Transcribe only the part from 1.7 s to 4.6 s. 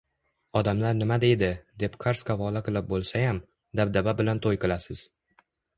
deb qarz-qavola qilib bo‘lsayam, dabdaba bilan